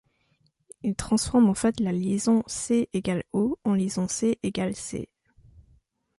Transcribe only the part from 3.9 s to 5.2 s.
C=C.